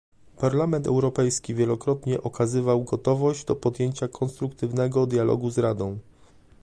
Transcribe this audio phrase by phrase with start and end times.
[0.37, 5.99] Parlament Europejski wielokrotnie okazywał gotowość do podjęcia konstruktywnego dialogu z Radą